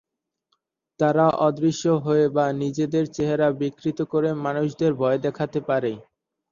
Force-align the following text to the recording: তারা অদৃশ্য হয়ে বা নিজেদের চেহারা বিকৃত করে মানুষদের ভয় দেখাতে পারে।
তারা 0.99 1.25
অদৃশ্য 1.47 1.85
হয়ে 2.05 2.25
বা 2.35 2.45
নিজেদের 2.61 3.05
চেহারা 3.15 3.47
বিকৃত 3.61 3.99
করে 4.11 4.29
মানুষদের 4.45 4.91
ভয় 4.93 5.17
দেখাতে 5.25 5.59
পারে। 5.69 5.91